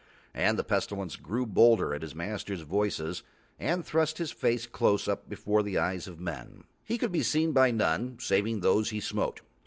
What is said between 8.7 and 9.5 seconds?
he smote.